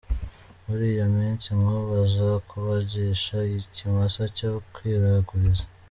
[0.65, 5.63] Muri iyo minsi, Nkuba aza kubagisha ikimasa cyo kwiraguriza.